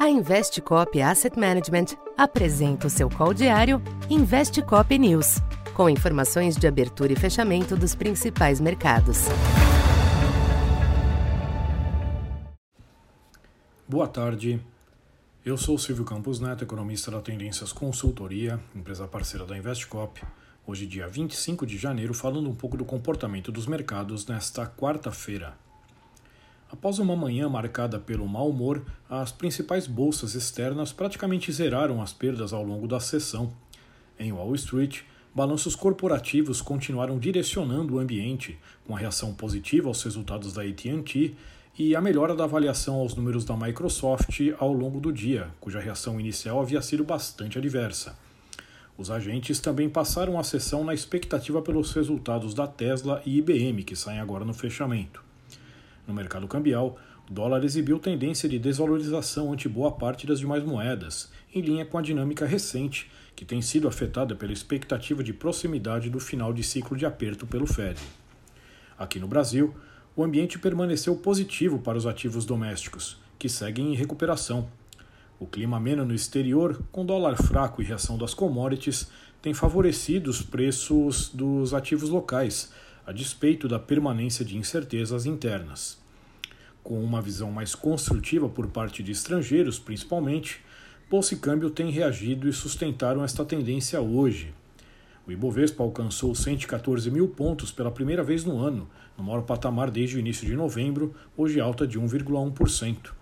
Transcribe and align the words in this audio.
A 0.00 0.08
Investcop 0.08 0.98
Asset 1.02 1.38
Management 1.38 1.94
apresenta 2.16 2.86
o 2.86 2.90
seu 2.90 3.10
call 3.10 3.34
diário 3.34 3.82
Investcop 4.08 4.98
News, 4.98 5.42
com 5.74 5.90
informações 5.90 6.56
de 6.56 6.66
abertura 6.66 7.12
e 7.12 7.16
fechamento 7.16 7.76
dos 7.76 7.94
principais 7.94 8.62
mercados. 8.62 9.26
Boa 13.86 14.08
tarde. 14.08 14.58
Eu 15.44 15.58
sou 15.58 15.76
Silvio 15.76 16.06
Campos 16.06 16.40
Neto, 16.40 16.64
economista 16.64 17.10
da 17.10 17.20
Tendências 17.20 17.70
Consultoria, 17.70 18.58
empresa 18.74 19.06
parceira 19.06 19.44
da 19.44 19.54
Investcop. 19.54 20.22
Hoje, 20.66 20.86
dia 20.86 21.08
25 21.08 21.66
de 21.66 21.76
janeiro, 21.76 22.14
falando 22.14 22.48
um 22.48 22.54
pouco 22.54 22.74
do 22.74 22.86
comportamento 22.86 23.52
dos 23.52 23.66
mercados 23.66 24.26
nesta 24.26 24.66
quarta-feira. 24.66 25.58
Após 26.72 27.00
uma 27.00 27.16
manhã 27.16 27.48
marcada 27.48 27.98
pelo 27.98 28.28
mau 28.28 28.48
humor, 28.48 28.84
as 29.08 29.32
principais 29.32 29.88
bolsas 29.88 30.34
externas 30.36 30.92
praticamente 30.92 31.50
zeraram 31.50 32.00
as 32.00 32.12
perdas 32.12 32.52
ao 32.52 32.62
longo 32.62 32.86
da 32.86 33.00
sessão. 33.00 33.52
Em 34.16 34.30
Wall 34.30 34.54
Street, 34.54 35.00
balanços 35.34 35.74
corporativos 35.74 36.62
continuaram 36.62 37.18
direcionando 37.18 37.94
o 37.94 37.98
ambiente, 37.98 38.56
com 38.86 38.94
a 38.94 38.98
reação 38.98 39.34
positiva 39.34 39.88
aos 39.88 40.00
resultados 40.04 40.52
da 40.52 40.62
AT&T 40.62 41.34
e 41.76 41.96
a 41.96 42.00
melhora 42.00 42.36
da 42.36 42.44
avaliação 42.44 42.96
aos 42.96 43.16
números 43.16 43.44
da 43.44 43.56
Microsoft 43.56 44.40
ao 44.58 44.72
longo 44.72 45.00
do 45.00 45.12
dia, 45.12 45.48
cuja 45.60 45.80
reação 45.80 46.20
inicial 46.20 46.60
havia 46.60 46.80
sido 46.82 47.02
bastante 47.02 47.58
adversa. 47.58 48.16
Os 48.96 49.10
agentes 49.10 49.58
também 49.58 49.88
passaram 49.88 50.38
a 50.38 50.44
sessão 50.44 50.84
na 50.84 50.94
expectativa 50.94 51.60
pelos 51.62 51.92
resultados 51.92 52.54
da 52.54 52.68
Tesla 52.68 53.20
e 53.26 53.38
IBM, 53.38 53.82
que 53.82 53.96
saem 53.96 54.20
agora 54.20 54.44
no 54.44 54.54
fechamento. 54.54 55.29
No 56.10 56.16
mercado 56.16 56.48
cambial, 56.48 56.98
o 57.30 57.32
dólar 57.32 57.62
exibiu 57.62 58.00
tendência 58.00 58.48
de 58.48 58.58
desvalorização 58.58 59.52
ante 59.52 59.68
boa 59.68 59.92
parte 59.92 60.26
das 60.26 60.40
demais 60.40 60.64
moedas, 60.64 61.30
em 61.54 61.60
linha 61.60 61.86
com 61.86 61.96
a 61.96 62.02
dinâmica 62.02 62.44
recente, 62.44 63.08
que 63.36 63.44
tem 63.44 63.62
sido 63.62 63.86
afetada 63.86 64.34
pela 64.34 64.52
expectativa 64.52 65.22
de 65.22 65.32
proximidade 65.32 66.10
do 66.10 66.18
final 66.18 66.52
de 66.52 66.64
ciclo 66.64 66.96
de 66.96 67.06
aperto 67.06 67.46
pelo 67.46 67.64
Fed. 67.64 68.00
Aqui 68.98 69.20
no 69.20 69.28
Brasil, 69.28 69.72
o 70.16 70.24
ambiente 70.24 70.58
permaneceu 70.58 71.14
positivo 71.14 71.78
para 71.78 71.96
os 71.96 72.08
ativos 72.08 72.44
domésticos, 72.44 73.16
que 73.38 73.48
seguem 73.48 73.92
em 73.92 73.96
recuperação. 73.96 74.68
O 75.38 75.46
clima 75.46 75.76
ameno 75.76 76.04
no 76.04 76.12
exterior, 76.12 76.82
com 76.90 77.06
dólar 77.06 77.36
fraco 77.36 77.80
e 77.80 77.84
reação 77.84 78.18
das 78.18 78.34
commodities, 78.34 79.08
tem 79.40 79.54
favorecido 79.54 80.28
os 80.28 80.42
preços 80.42 81.30
dos 81.32 81.72
ativos 81.72 82.10
locais, 82.10 82.72
a 83.06 83.12
despeito 83.12 83.68
da 83.68 83.78
permanência 83.78 84.44
de 84.44 84.56
incertezas 84.56 85.24
internas 85.24 85.99
com 86.90 87.00
uma 87.00 87.22
visão 87.22 87.52
mais 87.52 87.72
construtiva 87.72 88.48
por 88.48 88.66
parte 88.66 89.00
de 89.00 89.12
estrangeiros, 89.12 89.78
principalmente, 89.78 90.60
Bolsa 91.08 91.34
e 91.34 91.36
Câmbio 91.36 91.70
têm 91.70 91.88
reagido 91.88 92.48
e 92.48 92.52
sustentaram 92.52 93.22
esta 93.22 93.44
tendência 93.44 94.00
hoje. 94.00 94.52
O 95.24 95.30
Ibovespa 95.30 95.84
alcançou 95.84 96.34
114 96.34 97.08
mil 97.08 97.28
pontos 97.28 97.70
pela 97.70 97.92
primeira 97.92 98.24
vez 98.24 98.44
no 98.44 98.58
ano, 98.58 98.90
no 99.16 99.22
maior 99.22 99.42
patamar 99.42 99.88
desde 99.88 100.16
o 100.16 100.18
início 100.18 100.44
de 100.44 100.56
novembro, 100.56 101.14
hoje 101.36 101.60
alta 101.60 101.86
de 101.86 101.96
1,1%. 101.96 103.12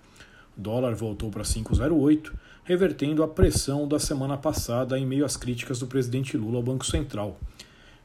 O 0.56 0.60
dólar 0.62 0.94
voltou 0.94 1.30
para 1.30 1.42
5,08, 1.42 2.32
revertendo 2.64 3.22
a 3.22 3.28
pressão 3.28 3.86
da 3.86 3.98
semana 3.98 4.38
passada 4.38 4.98
em 4.98 5.04
meio 5.04 5.26
às 5.26 5.36
críticas 5.36 5.78
do 5.78 5.86
presidente 5.86 6.38
Lula 6.38 6.56
ao 6.56 6.62
Banco 6.62 6.86
Central. 6.86 7.38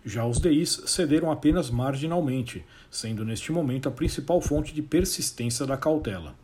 Já 0.06 0.26
os 0.26 0.40
DIs 0.40 0.82
cederam 0.86 1.32
apenas 1.32 1.70
marginalmente, 1.70 2.66
sendo 2.92 3.24
neste 3.24 3.52
momento 3.52 3.88
a 3.88 3.92
principal 3.92 4.42
fonte 4.42 4.74
de 4.74 4.82
persistência 4.82 5.66
da 5.66 5.78
cautela. 5.78 6.36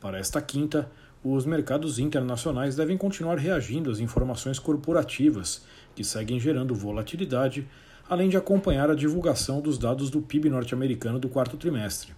Para 0.00 0.18
esta 0.18 0.40
quinta, 0.40 0.90
os 1.22 1.44
mercados 1.44 1.98
internacionais 1.98 2.74
devem 2.74 2.96
continuar 2.96 3.36
reagindo 3.38 3.90
às 3.90 4.00
informações 4.00 4.58
corporativas, 4.58 5.64
que 5.94 6.02
seguem 6.02 6.40
gerando 6.40 6.74
volatilidade, 6.74 7.68
além 8.08 8.28
de 8.28 8.36
acompanhar 8.36 8.90
a 8.90 8.94
divulgação 8.94 9.60
dos 9.60 9.78
dados 9.78 10.08
do 10.08 10.22
PIB 10.22 10.48
norte-americano 10.48 11.18
do 11.18 11.28
quarto 11.28 11.56
trimestre. 11.56 12.14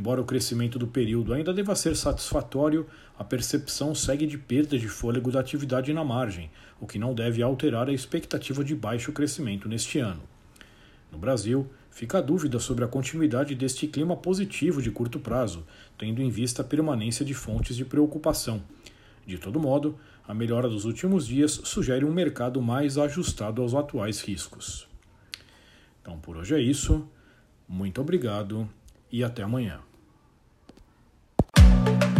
Embora 0.00 0.18
o 0.18 0.24
crescimento 0.24 0.78
do 0.78 0.86
período 0.86 1.34
ainda 1.34 1.52
deva 1.52 1.74
ser 1.74 1.94
satisfatório, 1.94 2.86
a 3.18 3.22
percepção 3.22 3.94
segue 3.94 4.26
de 4.26 4.38
perda 4.38 4.78
de 4.78 4.88
fôlego 4.88 5.30
da 5.30 5.40
atividade 5.40 5.92
na 5.92 6.02
margem, 6.02 6.50
o 6.80 6.86
que 6.86 6.98
não 6.98 7.12
deve 7.12 7.42
alterar 7.42 7.86
a 7.86 7.92
expectativa 7.92 8.64
de 8.64 8.74
baixo 8.74 9.12
crescimento 9.12 9.68
neste 9.68 9.98
ano. 9.98 10.22
No 11.12 11.18
Brasil, 11.18 11.68
fica 11.90 12.16
a 12.16 12.22
dúvida 12.22 12.58
sobre 12.58 12.82
a 12.82 12.88
continuidade 12.88 13.54
deste 13.54 13.86
clima 13.86 14.16
positivo 14.16 14.80
de 14.80 14.90
curto 14.90 15.20
prazo, 15.20 15.66
tendo 15.98 16.22
em 16.22 16.30
vista 16.30 16.62
a 16.62 16.64
permanência 16.64 17.22
de 17.22 17.34
fontes 17.34 17.76
de 17.76 17.84
preocupação. 17.84 18.62
De 19.26 19.36
todo 19.36 19.60
modo, 19.60 19.98
a 20.26 20.32
melhora 20.32 20.66
dos 20.66 20.86
últimos 20.86 21.26
dias 21.26 21.60
sugere 21.64 22.06
um 22.06 22.14
mercado 22.14 22.62
mais 22.62 22.96
ajustado 22.96 23.60
aos 23.60 23.74
atuais 23.74 24.22
riscos. 24.22 24.88
Então, 26.00 26.18
por 26.18 26.38
hoje 26.38 26.54
é 26.54 26.58
isso. 26.58 27.06
Muito 27.68 28.00
obrigado 28.00 28.66
e 29.12 29.22
até 29.22 29.42
amanhã. 29.42 29.82